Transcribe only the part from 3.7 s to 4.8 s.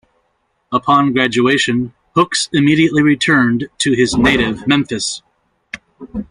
to his native